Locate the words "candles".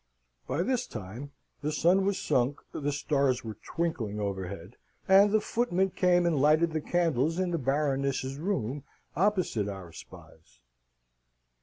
6.81-7.37